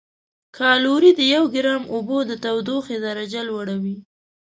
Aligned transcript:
کالوري 0.57 1.11
د 1.15 1.21
یو 1.35 1.43
ګرام 1.55 1.83
اوبو 1.93 2.17
د 2.29 2.31
تودوخې 2.43 2.97
درجه 3.05 3.41
لوړوي. 3.49 3.97